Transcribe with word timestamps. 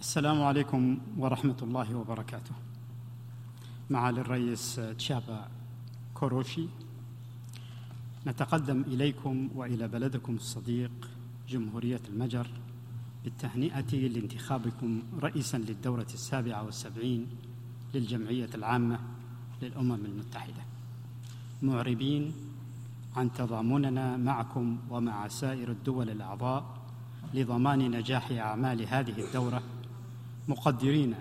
السلام 0.00 0.42
عليكم 0.42 0.98
ورحمة 1.18 1.56
الله 1.62 1.94
وبركاته. 1.94 2.54
معالي 3.90 4.20
الرئيس 4.20 4.80
تشابا 4.98 5.48
كوروشي 6.14 6.66
نتقدم 8.26 8.80
إليكم 8.86 9.48
وإلى 9.54 9.88
بلدكم 9.88 10.34
الصديق 10.34 10.90
جمهورية 11.48 12.00
المجر 12.08 12.46
بالتهنئة 13.24 13.94
لانتخابكم 14.08 15.02
رئيسا 15.22 15.56
للدورة 15.56 16.06
السابعة 16.14 16.64
والسبعين 16.64 17.26
للجمعية 17.94 18.48
العامة 18.54 18.98
للأمم 19.62 20.04
المتحدة 20.04 20.62
معربين 21.62 22.32
عن 23.16 23.32
تضامننا 23.32 24.16
معكم 24.16 24.78
ومع 24.90 25.28
سائر 25.28 25.70
الدول 25.70 26.10
الأعضاء 26.10 26.76
لضمان 27.34 27.90
نجاح 27.90 28.30
أعمال 28.30 28.86
هذه 28.86 29.24
الدورة 29.26 29.62
مقدرين 30.48 31.14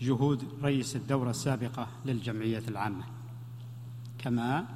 جهود 0.00 0.44
رئيس 0.62 0.96
الدورة 0.96 1.30
السابقة 1.30 1.86
للجمعية 2.06 2.62
العامة. 2.68 3.04
كما 4.18 4.66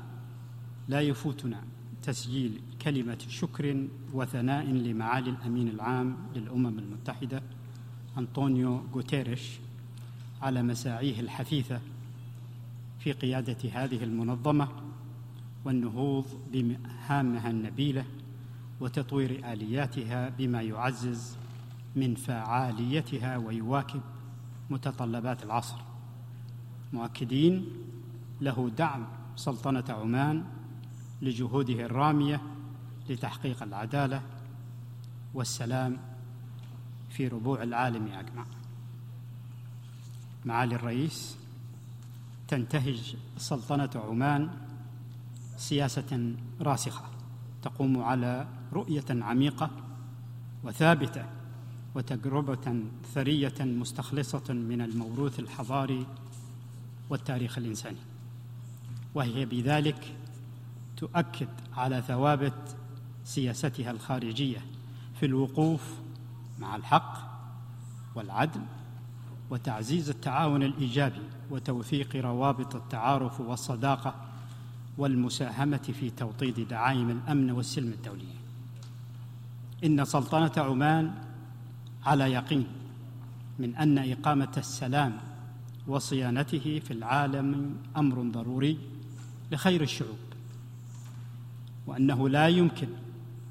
لا 0.88 1.00
يفوتنا 1.00 1.62
تسجيل 2.02 2.60
كلمة 2.82 3.18
شكر 3.28 3.86
وثناء 4.12 4.64
لمعالي 4.64 5.30
الأمين 5.30 5.68
العام 5.68 6.16
للأمم 6.34 6.78
المتحدة 6.78 7.42
أنطونيو 8.18 8.82
غوتيريش 8.94 9.50
على 10.42 10.62
مساعيه 10.62 11.20
الحثيثة 11.20 11.80
في 12.98 13.12
قيادة 13.12 13.56
هذه 13.72 14.04
المنظمة 14.04 14.68
والنهوض 15.64 16.24
بمهامها 16.52 17.50
النبيلة 17.50 18.04
وتطوير 18.80 19.52
آلياتها 19.52 20.28
بما 20.28 20.62
يعزز 20.62 21.36
من 21.96 22.14
فعاليتها 22.14 23.36
ويواكب 23.36 24.00
متطلبات 24.70 25.42
العصر. 25.42 25.76
مؤكدين 26.92 27.66
له 28.40 28.70
دعم 28.78 29.06
سلطنة 29.36 29.84
عمان 29.88 30.44
لجهوده 31.22 31.86
الرامية 31.86 32.40
لتحقيق 33.08 33.62
العدالة 33.62 34.22
والسلام 35.34 35.98
في 37.10 37.28
ربوع 37.28 37.62
العالم 37.62 38.06
أجمع. 38.06 38.44
معالي 40.44 40.74
الرئيس 40.74 41.36
تنتهج 42.48 43.16
سلطنة 43.36 43.90
عمان 43.94 44.50
سياسة 45.56 46.34
راسخة 46.60 47.04
تقوم 47.62 48.02
على 48.02 48.46
رؤية 48.72 49.04
عميقة 49.10 49.70
وثابتة 50.64 51.24
وتجربة 51.94 52.82
ثرية 53.14 53.54
مستخلصة 53.60 54.52
من 54.52 54.80
الموروث 54.80 55.40
الحضاري 55.40 56.06
والتاريخ 57.10 57.58
الإنساني. 57.58 57.98
وهي 59.14 59.46
بذلك 59.46 60.16
تؤكد 60.96 61.48
على 61.76 62.02
ثوابت 62.02 62.76
سياستها 63.24 63.90
الخارجية 63.90 64.58
في 65.20 65.26
الوقوف 65.26 65.82
مع 66.58 66.76
الحق 66.76 67.34
والعدل 68.14 68.60
وتعزيز 69.50 70.10
التعاون 70.10 70.62
الإيجابي 70.62 71.22
وتوثيق 71.50 72.16
روابط 72.16 72.74
التعارف 72.74 73.40
والصداقة 73.40 74.14
والمساهمة 74.98 75.92
في 76.00 76.10
توطيد 76.10 76.68
دعائم 76.68 77.10
الأمن 77.10 77.50
والسلم 77.50 77.92
الدولي 77.92 78.24
إن 79.84 80.04
سلطنة 80.04 80.52
عمان 80.56 81.14
على 82.06 82.32
يقين 82.32 82.66
من 83.58 83.76
أن 83.76 83.98
إقامة 83.98 84.52
السلام 84.56 85.16
وصيانته 85.86 86.82
في 86.84 86.90
العالم 86.90 87.76
أمر 87.96 88.22
ضروري 88.22 88.78
لخير 89.52 89.82
الشعوب 89.82 90.18
وأنه 91.86 92.28
لا 92.28 92.48
يمكن 92.48 92.88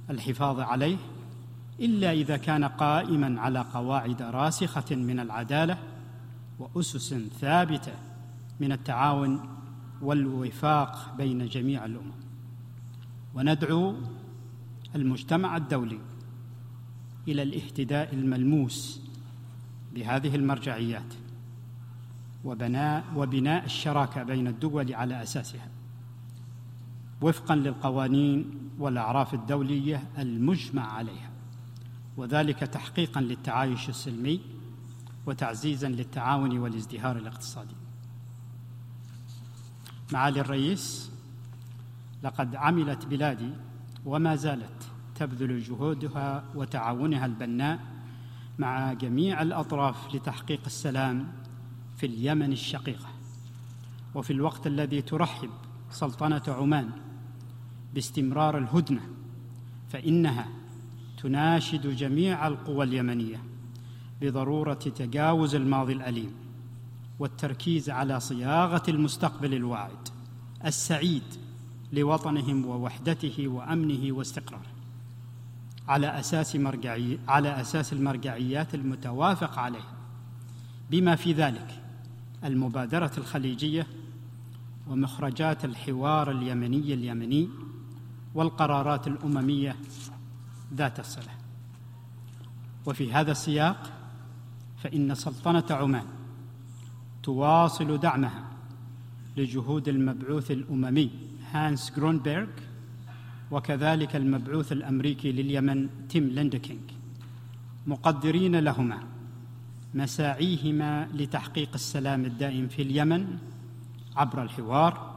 الحفاظ 0.09 0.59
عليه 0.59 0.97
إلا 1.79 2.11
إذا 2.11 2.37
كان 2.37 2.63
قائما 2.63 3.41
على 3.41 3.59
قواعد 3.59 4.21
راسخة 4.21 4.95
من 4.95 5.19
العدالة 5.19 5.77
وأسس 6.59 7.13
ثابتة 7.13 7.93
من 8.59 8.71
التعاون 8.71 9.39
والوفاق 10.01 11.15
بين 11.17 11.47
جميع 11.47 11.85
الأمم. 11.85 12.11
وندعو 13.35 13.95
المجتمع 14.95 15.57
الدولي 15.57 15.99
إلى 17.27 17.43
الاهتداء 17.43 18.13
الملموس 18.13 19.01
بهذه 19.93 20.35
المرجعيات 20.35 21.13
وبناء 22.45 23.03
وبناء 23.15 23.65
الشراكة 23.65 24.23
بين 24.23 24.47
الدول 24.47 24.93
على 24.93 25.23
أساسها 25.23 25.67
وفقا 27.21 27.55
للقوانين 27.55 28.59
والأعراف 28.79 29.33
الدولية 29.33 30.03
المجمع 30.17 30.93
عليها 30.93 31.29
وذلك 32.17 32.59
تحقيقا 32.59 33.21
للتعايش 33.21 33.89
السلمي 33.89 34.41
وتعزيزا 35.25 35.89
للتعاون 35.89 36.57
والازدهار 36.57 37.17
الاقتصادي. 37.17 37.75
معالي 40.13 40.39
الرئيس 40.41 41.11
لقد 42.23 42.55
عملت 42.55 43.05
بلادي 43.05 43.49
وما 44.05 44.35
زالت 44.35 44.92
تبذل 45.15 45.63
جهودها 45.63 46.43
وتعاونها 46.55 47.25
البناء 47.25 47.79
مع 48.59 48.93
جميع 48.93 49.41
الأطراف 49.41 50.15
لتحقيق 50.15 50.61
السلام 50.65 51.27
في 51.97 52.05
اليمن 52.05 52.51
الشقيقة. 52.51 53.09
وفي 54.15 54.33
الوقت 54.33 54.67
الذي 54.67 55.01
ترحب 55.01 55.49
سلطنة 55.91 56.41
عمان 56.47 56.89
باستمرار 57.93 58.57
الهدنة 58.57 59.01
فإنها 59.89 60.47
تناشد 61.21 61.95
جميع 61.95 62.47
القوى 62.47 62.85
اليمنية 62.85 63.43
بضرورة 64.21 64.73
تجاوز 64.73 65.55
الماضي 65.55 65.93
الأليم 65.93 66.31
والتركيز 67.19 67.89
على 67.89 68.19
صياغة 68.19 68.83
المستقبل 68.87 69.53
الواعد 69.53 70.07
السعيد 70.65 71.23
لوطنهم 71.93 72.65
ووحدته 72.65 73.47
وأمنه 73.47 74.15
واستقراره. 74.15 74.72
على 75.87 76.19
أساس 76.19 76.55
مرجعي 76.55 77.19
على 77.27 77.61
أساس 77.61 77.93
المرجعيات 77.93 78.75
المتوافق 78.75 79.59
عليها 79.59 79.93
بما 80.91 81.15
في 81.15 81.33
ذلك 81.33 81.81
المبادرة 82.43 83.11
الخليجية 83.17 83.87
ومخرجات 84.87 85.65
الحوار 85.65 86.31
اليمني 86.31 86.93
اليمني 86.93 87.49
والقرارات 88.35 89.07
الأممية 89.07 89.75
ذات 90.73 90.99
الصلة. 90.99 91.31
وفي 92.85 93.13
هذا 93.13 93.31
السياق 93.31 93.91
فإن 94.83 95.15
سلطنة 95.15 95.65
عمان 95.69 96.05
تواصل 97.23 97.97
دعمها 97.97 98.43
لجهود 99.37 99.87
المبعوث 99.87 100.51
الأممي 100.51 101.11
هانس 101.51 101.91
جرونبيرغ 101.95 102.47
وكذلك 103.53 104.15
المبعوث 104.15 104.71
الأمريكي 104.71 105.31
لليمن 105.31 105.89
تيم 106.09 106.23
ليندكينج 106.23 106.81
مقدرين 107.87 108.55
لهما 108.55 108.99
مساعيهما 109.93 111.07
لتحقيق 111.13 111.69
السلام 111.73 112.25
الدائم 112.25 112.67
في 112.67 112.81
اليمن 112.81 113.37
عبر 114.15 114.43
الحوار 114.43 115.13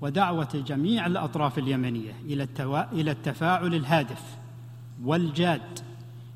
ودعوة 0.00 0.64
جميع 0.66 1.06
الأطراف 1.06 1.58
اليمنية 1.58 2.12
إلى 2.24 2.48
إلى 2.92 3.10
التفاعل 3.10 3.74
الهادف 3.74 4.22
والجاد 5.04 5.78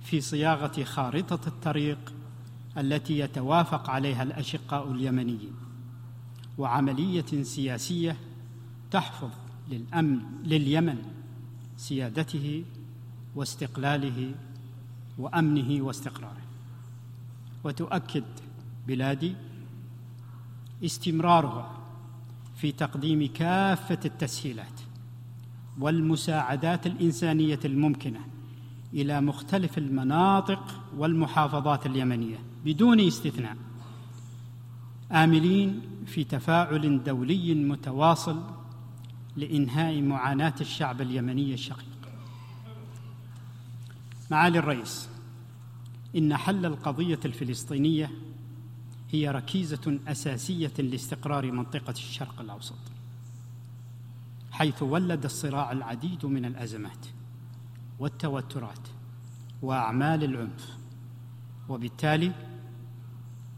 في 0.03 0.21
صياغة 0.21 0.85
خارطة 0.85 1.49
الطريق 1.49 2.13
التي 2.79 3.19
يتوافق 3.19 3.91
عليها 3.91 4.23
الأشقاء 4.23 4.93
اليمنيين 4.93 5.53
وعملية 6.59 7.43
سياسية 7.43 8.17
تحفظ 8.91 9.31
للأمن 9.71 10.21
لليمن. 10.45 11.16
سيادته 11.77 12.65
واستقلاله 13.35 14.35
وأمنه 15.19 15.85
واستقراره. 15.85 16.43
وتؤكد 17.65 18.25
بلادي 18.89 19.35
استمرارها 20.85 21.79
في 22.57 22.73
تقديم 22.73 23.33
كافة 23.35 23.99
التسهيلات 24.05 24.81
والمساعدات 25.81 26.87
الإنسانية 26.87 27.61
الممكنة 27.65 28.21
إلى 28.95 29.21
مختلف 29.21 29.79
المناطق 29.79 30.81
والمحافظات 30.97 31.87
اليمنية 31.87 32.39
بدون 32.65 33.01
استثناء 33.01 33.57
آملين 35.13 35.81
في 36.07 36.25
تفاعل 36.25 37.03
دولي 37.05 37.55
متواصل 37.55 38.43
لإنهاء 39.37 40.03
معاناة 40.03 40.55
الشعب 40.61 41.01
اليمني 41.01 41.55
الشقيق. 41.55 41.87
معالي 44.31 44.59
الرئيس 44.59 45.09
إن 46.17 46.37
حل 46.37 46.67
القضية 46.67 47.21
الفلسطينية 47.25 48.11
هي 49.11 49.31
ركيزة 49.31 49.99
أساسية 50.09 50.73
لاستقرار 50.79 51.53
منطقة 51.53 51.91
الشرق 51.91 52.41
الأوسط 52.41 52.79
حيث 54.51 54.83
ولد 54.83 55.25
الصراع 55.25 55.73
العديد 55.73 56.27
من 56.27 56.45
الأزمات 56.45 57.07
والتوترات 57.99 58.89
وأعمال 59.63 60.25
العنف 60.25 60.77
وبالتالي 61.69 62.33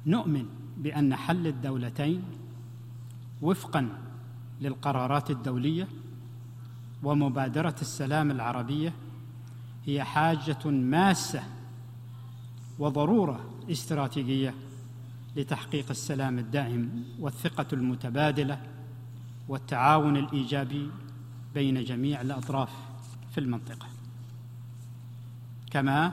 نؤمن 0.07 0.47
بأن 0.77 1.17
حل 1.17 1.47
الدولتين 1.47 2.23
وفقا 3.43 4.08
للقرارات 4.61 5.31
الدولية 5.31 5.89
ومبادرة 7.03 7.75
السلام 7.81 8.31
العربية 8.31 8.93
هي 9.87 10.05
حاجة 10.05 10.67
ماسة 10.67 11.43
وضرورة 12.79 13.51
استراتيجية 13.71 14.55
لتحقيق 15.37 15.91
السلام 15.91 16.39
الدائم 16.39 17.05
والثقة 17.21 17.67
المتبادلة 17.73 18.61
والتعاون 19.49 20.17
الإيجابي 20.17 20.91
بين 21.55 21.85
جميع 21.85 22.21
الأطراف 22.21 22.71
في 23.35 23.41
المنطقة. 23.41 23.87
كما 25.71 26.13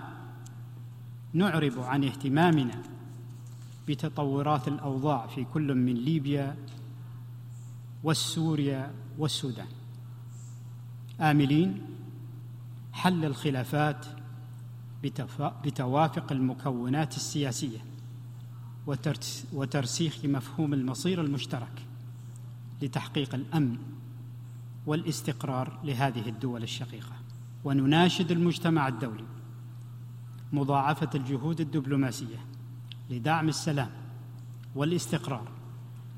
نعرب 1.34 1.80
عن 1.80 2.04
اهتمامنا 2.04 2.82
بتطورات 3.88 4.68
الأوضاع 4.68 5.28
في 5.28 5.46
كل 5.54 5.76
من 5.76 5.94
ليبيا 5.94 6.56
والسوريا 8.06 8.92
والسودان. 9.18 9.68
آملين 11.22 11.82
حل 12.94 13.26
الخلافات 13.26 14.06
بتوافق 15.64 16.32
المكونات 16.32 17.16
السياسية 17.16 17.78
وترسيخ 19.54 20.26
مفهوم 20.26 20.74
المصير 20.74 21.22
المشترك 21.22 21.86
لتحقيق 22.82 23.36
الأمن 23.36 23.78
والاستقرار 24.86 25.80
لهذه 25.84 26.30
الدول 26.30 26.64
الشقيقة. 26.64 27.16
ونناشد 27.64 28.32
المجتمع 28.32 28.88
الدولي 28.88 29.26
مضاعفة 30.54 31.10
الجهود 31.16 31.62
الدبلوماسية 31.62 32.46
لدعم 33.10 33.50
السلام 33.50 33.90
والاستقرار 34.76 35.52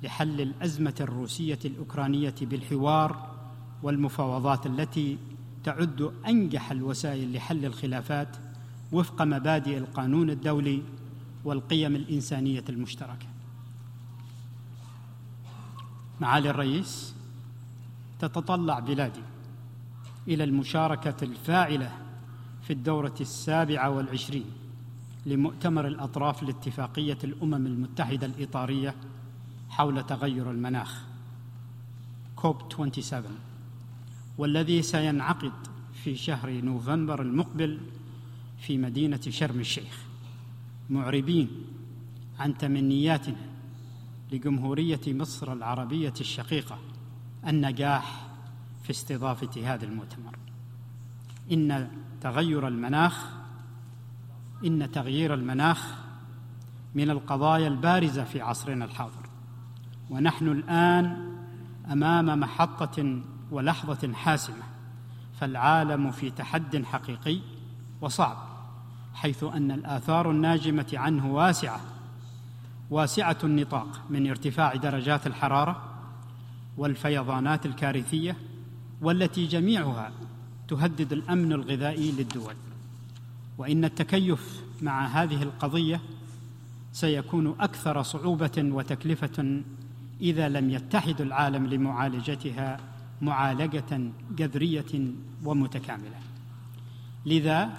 لحل 0.03 0.41
الأزمة 0.41 0.95
الروسية 1.01 1.59
الأوكرانية 1.65 2.35
بالحوار 2.41 3.37
والمفاوضات 3.83 4.65
التي 4.65 5.17
تعد 5.63 6.11
أنجح 6.27 6.71
الوسائل 6.71 7.33
لحل 7.33 7.65
الخلافات 7.65 8.37
وفق 8.91 9.21
مبادئ 9.21 9.77
القانون 9.77 10.29
الدولي 10.29 10.83
والقيم 11.45 11.95
الإنسانية 11.95 12.63
المشتركة. 12.69 13.27
معالي 16.21 16.49
الرئيس 16.49 17.15
تتطلع 18.19 18.79
بلادي 18.79 19.21
إلى 20.27 20.43
المشاركة 20.43 21.23
الفاعلة 21.23 21.91
في 22.61 22.73
الدورة 22.73 23.15
السابعة 23.21 23.89
والعشرين 23.89 24.45
لمؤتمر 25.25 25.87
الأطراف 25.87 26.43
لاتفاقية 26.43 27.17
الأمم 27.23 27.67
المتحدة 27.67 28.27
الإطارية 28.27 28.95
حول 29.77 30.03
تغير 30.03 30.51
المناخ. 30.51 31.01
كوب 32.35 32.57
27 32.71 33.23
والذي 34.37 34.81
سينعقد 34.81 35.51
في 36.03 36.15
شهر 36.15 36.51
نوفمبر 36.51 37.21
المقبل 37.21 37.79
في 38.59 38.77
مدينة 38.77 39.21
شرم 39.29 39.59
الشيخ. 39.59 39.99
معربين 40.89 41.49
عن 42.39 42.57
تمنياتنا 42.57 43.49
لجمهورية 44.31 45.01
مصر 45.07 45.53
العربية 45.53 46.13
الشقيقة 46.19 46.79
النجاح 47.47 48.27
في 48.83 48.89
استضافة 48.89 49.73
هذا 49.73 49.85
المؤتمر. 49.85 50.37
إن 51.51 51.89
تغير 52.21 52.67
المناخ 52.67 53.25
إن 54.65 54.91
تغيير 54.91 55.33
المناخ 55.33 55.95
من 56.95 57.09
القضايا 57.09 57.67
البارزة 57.67 58.23
في 58.23 58.41
عصرنا 58.41 58.85
الحاضر. 58.85 59.26
ونحن 60.09 60.47
الآن 60.47 61.33
أمام 61.91 62.39
محطة 62.39 63.21
ولحظة 63.51 64.13
حاسمة 64.13 64.63
فالعالم 65.39 66.11
في 66.11 66.29
تحد 66.29 66.83
حقيقي 66.85 67.39
وصعب 68.01 68.37
حيث 69.13 69.43
أن 69.43 69.71
الآثار 69.71 70.31
الناجمة 70.31 70.93
عنه 70.93 71.33
واسعة 71.33 71.81
واسعة 72.89 73.37
النطاق 73.43 74.01
من 74.09 74.29
ارتفاع 74.29 74.75
درجات 74.75 75.27
الحرارة 75.27 75.83
والفيضانات 76.77 77.65
الكارثية 77.65 78.37
والتي 79.01 79.47
جميعها 79.47 80.11
تهدد 80.67 81.13
الأمن 81.13 81.53
الغذائي 81.53 82.11
للدول. 82.11 82.53
وإن 83.57 83.85
التكيف 83.85 84.63
مع 84.81 85.05
هذه 85.05 85.43
القضية 85.43 86.01
سيكون 86.93 87.55
أكثر 87.59 88.03
صعوبة 88.03 88.51
وتكلفة 88.57 89.61
إذا 90.21 90.49
لم 90.49 90.69
يتحد 90.69 91.21
العالم 91.21 91.65
لمعالجتها 91.65 92.79
معالجة 93.21 94.11
جذرية 94.35 95.13
ومتكاملة. 95.43 96.19
لذا 97.25 97.69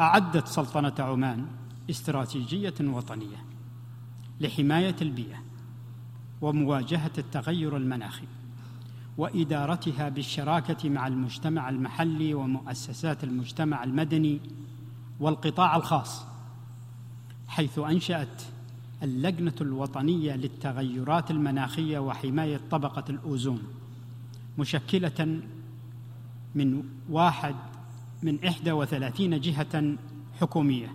أعدت 0.00 0.46
سلطنة 0.46 0.94
عمان 0.98 1.46
استراتيجية 1.90 2.74
وطنية 2.80 3.44
لحماية 4.40 4.96
البيئة 5.02 5.42
ومواجهة 6.40 7.12
التغير 7.18 7.76
المناخي 7.76 8.26
وإدارتها 9.18 10.08
بالشراكة 10.08 10.88
مع 10.88 11.06
المجتمع 11.06 11.68
المحلي 11.68 12.34
ومؤسسات 12.34 13.24
المجتمع 13.24 13.84
المدني 13.84 14.40
والقطاع 15.20 15.76
الخاص 15.76 16.24
حيث 17.48 17.78
أنشأت 17.78 18.42
اللجنة 19.02 19.54
الوطنية 19.60 20.36
للتغيرات 20.36 21.30
المناخية 21.30 21.98
وحماية 21.98 22.60
طبقة 22.70 23.04
الأوزون 23.10 23.62
مشكلة 24.58 25.40
من 26.54 26.82
واحد 27.10 27.54
من 28.22 28.44
إحدى 28.44 28.72
وثلاثين 28.72 29.40
جهة 29.40 29.94
حكومية 30.40 30.88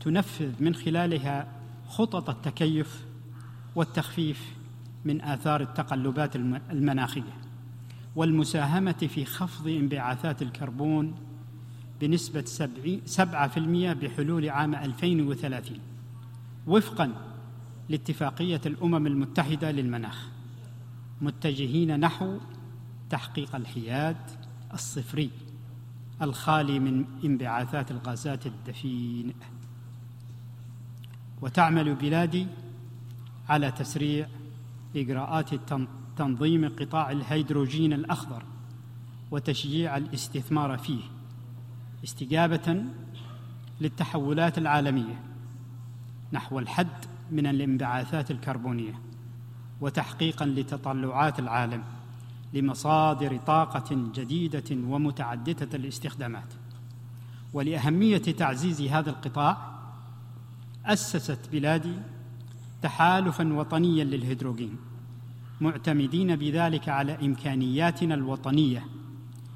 تنفذ 0.00 0.52
من 0.60 0.74
خلالها 0.74 1.48
خطط 1.88 2.30
التكيف 2.30 3.04
والتخفيف 3.74 4.54
من 5.04 5.20
آثار 5.20 5.60
التقلبات 5.60 6.36
المناخية 6.70 7.36
والمساهمة 8.16 8.92
في 8.92 9.24
خفض 9.24 9.68
انبعاثات 9.68 10.42
الكربون 10.42 11.14
بنسبة 12.00 12.44
سبعة 13.04 13.48
في 13.48 13.56
المئة 13.56 13.92
بحلول 13.92 14.48
عام 14.48 14.74
2030 14.74 15.78
وفقا 16.66 17.12
لاتفاقية 17.88 18.60
الأمم 18.66 19.06
المتحدة 19.06 19.70
للمناخ 19.70 20.28
متجهين 21.20 22.00
نحو 22.00 22.38
تحقيق 23.10 23.56
الحياد 23.56 24.16
الصفري 24.74 25.30
الخالي 26.22 26.78
من 26.78 27.04
انبعاثات 27.24 27.90
الغازات 27.90 28.46
الدفينه 28.46 29.34
وتعمل 31.42 31.94
بلادي 31.94 32.46
على 33.48 33.70
تسريع 33.70 34.28
إجراءات 34.96 35.54
تنظيم 36.16 36.68
قطاع 36.68 37.10
الهيدروجين 37.10 37.92
الأخضر 37.92 38.42
وتشجيع 39.30 39.96
الاستثمار 39.96 40.78
فيه 40.78 41.02
استجابة 42.04 42.84
للتحولات 43.80 44.58
العالمية. 44.58 45.22
نحو 46.32 46.58
الحد 46.58 47.04
من 47.30 47.46
الانبعاثات 47.46 48.30
الكربونية 48.30 49.00
وتحقيقا 49.80 50.46
لتطلعات 50.46 51.38
العالم 51.38 51.82
لمصادر 52.54 53.36
طاقة 53.36 54.10
جديدة 54.14 54.64
ومتعددة 54.70 55.76
الاستخدامات. 55.76 56.54
ولأهمية 57.52 58.18
تعزيز 58.18 58.80
هذا 58.82 59.10
القطاع 59.10 59.76
أسست 60.86 61.48
بلادي 61.52 61.94
تحالفا 62.82 63.52
وطنيا 63.52 64.04
للهيدروجين 64.04 64.76
معتمدين 65.60 66.36
بذلك 66.36 66.88
على 66.88 67.26
إمكانياتنا 67.26 68.14
الوطنية 68.14 68.84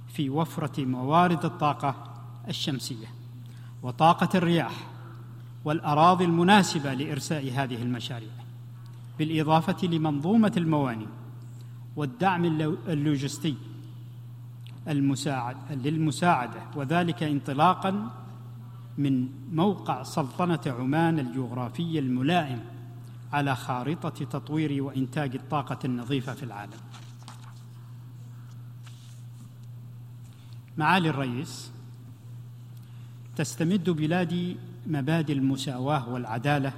في 0.09 0.31
وفرة 0.31 0.85
موارد 0.85 1.45
الطاقة 1.45 2.15
الشمسية 2.49 3.07
وطاقة 3.83 4.39
الرياح 4.39 4.73
والأراضي 5.65 6.25
المناسبة 6.25 6.95
لإرساء 6.95 7.53
هذه 7.53 7.83
المشاريع 7.83 8.31
بالإضافة 9.19 9.87
لمنظومة 9.87 10.53
الموانئ 10.57 11.07
والدعم 11.97 12.45
اللوجستي 12.89 13.57
المساعد 14.89 15.57
للمساعدة 15.71 16.61
وذلك 16.77 17.23
انطلاقا 17.23 18.11
من 18.99 19.29
موقع 19.53 20.03
سلطنة 20.03 20.61
عمان 20.67 21.19
الجغرافي 21.19 21.99
الملائم 21.99 22.61
على 23.33 23.57
خارطة 23.57 24.25
تطوير 24.25 24.83
وإنتاج 24.83 25.35
الطاقة 25.35 25.79
النظيفة 25.85 26.35
في 26.35 26.43
العالم. 26.43 26.81
معالي 30.77 31.11
الرئيس 31.11 31.71
تستمد 33.37 33.91
بلادي 33.91 34.57
مبادئ 34.87 35.33
المساواة 35.33 36.09
والعدالة 36.09 36.73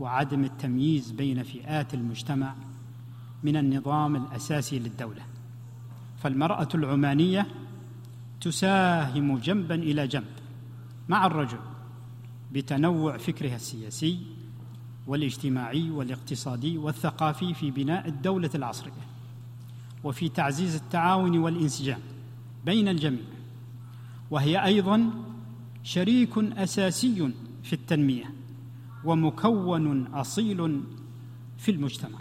وعدم 0.00 0.44
التمييز 0.44 1.10
بين 1.10 1.42
فئات 1.42 1.94
المجتمع 1.94 2.54
من 3.42 3.56
النظام 3.56 4.16
الأساسي 4.16 4.78
للدولة. 4.78 5.22
فالمرأة 6.22 6.68
العمانية 6.74 7.46
تساهم 8.40 9.38
جنبا 9.38 9.74
إلى 9.74 10.06
جنب 10.06 10.24
مع 11.08 11.26
الرجل 11.26 11.58
بتنوع 12.52 13.16
فكرها 13.16 13.56
السياسي 13.56 14.18
والاجتماعي 15.06 15.90
والاقتصادي 15.90 16.78
والثقافي 16.78 17.54
في 17.54 17.70
بناء 17.70 18.08
الدولة 18.08 18.50
العصرية 18.54 18.92
وفي 20.04 20.28
تعزيز 20.28 20.74
التعاون 20.74 21.38
والانسجام 21.38 22.00
بين 22.64 22.88
الجميع. 22.88 23.24
وهي 24.30 24.64
أيضا 24.64 25.10
شريك 25.82 26.38
أساسي 26.38 27.32
في 27.62 27.72
التنمية 27.72 28.34
ومكون 29.04 30.06
أصيل 30.06 30.80
في 31.58 31.70
المجتمع. 31.70 32.18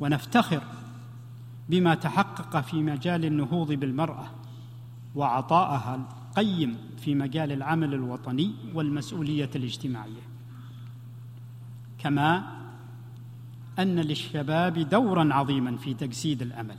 ونفتخر 0.00 0.62
بما 1.68 1.94
تحقق 1.94 2.60
في 2.60 2.82
مجال 2.82 3.24
النهوض 3.24 3.72
بالمرأة 3.72 4.30
وعطائها 5.14 5.94
القيم 5.94 6.76
في 6.98 7.14
مجال 7.14 7.52
العمل 7.52 7.94
الوطني 7.94 8.54
والمسؤولية 8.74 9.50
الاجتماعية. 9.56 10.22
كما 11.98 12.56
أن 13.78 14.00
للشباب 14.00 14.78
دورا 14.78 15.34
عظيما 15.34 15.76
في 15.76 15.94
تجسيد 15.94 16.42
الأمل 16.42 16.76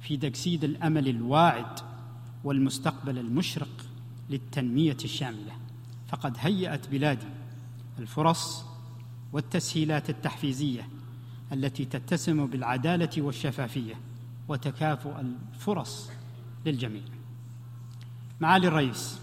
في 0.00 0.16
تجسيد 0.16 0.64
الأمل 0.64 1.08
الواعد 1.08 1.80
والمستقبل 2.44 3.18
المشرق 3.18 3.85
للتنمية 4.30 4.96
الشاملة. 5.04 5.52
فقد 6.08 6.36
هيأت 6.40 6.88
بلادي 6.88 7.26
الفرص 7.98 8.64
والتسهيلات 9.32 10.10
التحفيزية 10.10 10.88
التي 11.52 11.84
تتسم 11.84 12.46
بالعدالة 12.46 13.22
والشفافية 13.22 13.94
وتكافؤ 14.48 15.20
الفرص 15.20 16.10
للجميع. 16.66 17.02
معالي 18.40 18.68
الرئيس 18.68 19.20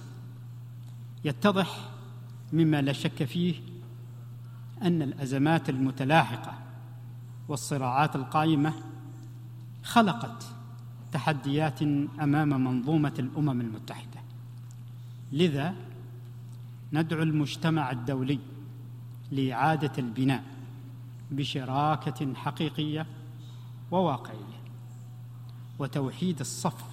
يتضح 1.23 1.89
مما 2.53 2.81
لا 2.81 2.93
شك 2.93 3.23
فيه 3.23 3.55
أن 4.81 5.01
الأزمات 5.01 5.69
المتلاحقة 5.69 6.53
والصراعات 7.47 8.15
القائمة 8.15 8.73
خلقت 9.83 10.45
تحديات 11.11 11.81
أمام 12.21 12.49
منظومة 12.49 13.13
الأمم 13.19 13.61
المتحدة. 13.61 14.12
لذا 15.33 15.75
ندعو 16.93 17.23
المجتمع 17.23 17.91
الدولي 17.91 18.39
لإعادة 19.31 19.91
البناء 19.97 20.43
بشراكة 21.31 22.33
حقيقية 22.33 23.05
وواقعية 23.91 24.63
وتوحيد 25.79 26.39
الصف 26.39 26.85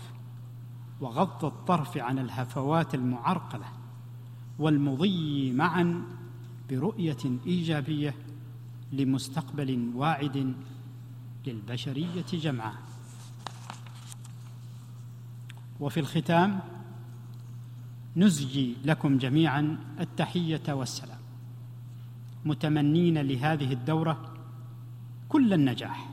وغض 1.01 1.45
الطرف 1.45 1.97
عن 1.97 2.19
الهفوات 2.19 2.95
المعرقلة 2.95 3.67
والمضي 4.59 5.53
معا 5.53 6.03
برؤية 6.71 7.39
إيجابية 7.47 8.15
لمستقبل 8.93 9.91
واعد 9.95 10.55
للبشرية 11.47 12.27
جمعاء 12.33 12.83
وفي 15.81 16.01
الختام 16.01 16.61
نزجي 18.17 18.77
لكم 18.85 19.19
جميعا 19.19 19.79
التحية 20.01 20.63
والسلام. 20.69 21.19
متمنين 22.45 23.19
لهذه 23.19 23.73
الدورة 23.73 24.35
كل 25.29 25.53
النجاح 25.53 26.11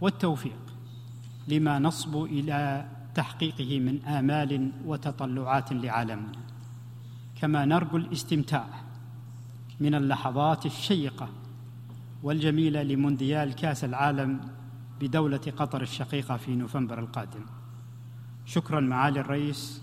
والتوفيق 0.00 0.58
لما 1.48 1.78
نصبو 1.78 2.26
إلى 2.26 2.88
تحقيقه 3.14 3.80
من 3.80 4.02
آمال 4.04 4.72
وتطلعات 4.84 5.72
لعالمنا. 5.72 6.32
كما 7.40 7.64
نرجو 7.64 7.96
الاستمتاع 7.96 8.66
من 9.80 9.94
اللحظات 9.94 10.66
الشيقة 10.66 11.28
والجميلة 12.22 12.82
لمونديال 12.82 13.54
كأس 13.54 13.84
العالم 13.84 14.40
بدولة 15.00 15.52
قطر 15.56 15.82
الشقيقة 15.82 16.36
في 16.36 16.56
نوفمبر 16.56 16.98
القادم. 16.98 17.46
شكرا 18.46 18.80
معالي 18.80 19.20
الرئيس. 19.20 19.82